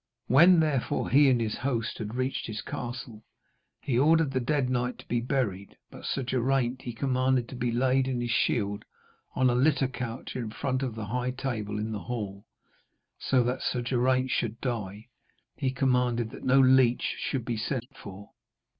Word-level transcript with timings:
When, 0.25 0.61
therefore, 0.61 1.11
he 1.11 1.29
and 1.29 1.39
his 1.39 1.57
host 1.57 1.99
had 1.99 2.15
reached 2.15 2.47
his 2.47 2.63
castle, 2.63 3.23
he 3.81 3.99
ordered 3.99 4.31
the 4.31 4.39
dead 4.39 4.67
knight 4.67 4.97
to 4.97 5.07
be 5.07 5.21
buried, 5.21 5.77
but 5.91 6.05
Sir 6.05 6.23
Geraint 6.23 6.81
he 6.81 6.91
commanded 6.91 7.47
to 7.49 7.55
be 7.55 7.71
laid 7.71 8.07
in 8.07 8.19
his 8.19 8.31
shield 8.31 8.83
on 9.35 9.47
a 9.47 9.53
litter 9.53 9.87
couch 9.87 10.35
in 10.35 10.49
front 10.49 10.81
of 10.81 10.95
the 10.95 11.05
high 11.05 11.29
table 11.29 11.77
in 11.77 11.91
the 11.91 11.99
hall. 11.99 12.47
So 13.19 13.43
that 13.43 13.61
Sir 13.61 13.83
Geraint 13.83 14.31
should 14.31 14.59
die, 14.59 15.09
he 15.55 15.69
commanded 15.69 16.31
that 16.31 16.43
no 16.45 16.59
leech 16.59 17.17
should 17.19 17.45
be 17.45 17.57
sent 17.57 17.85
for. 17.95 18.31